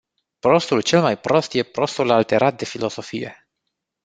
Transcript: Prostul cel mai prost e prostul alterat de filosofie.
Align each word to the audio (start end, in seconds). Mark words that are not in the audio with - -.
Prostul 0.39 0.81
cel 0.81 1.01
mai 1.01 1.17
prost 1.19 1.53
e 1.53 1.63
prostul 1.63 2.11
alterat 2.11 2.57
de 2.57 2.65
filosofie. 2.65 3.47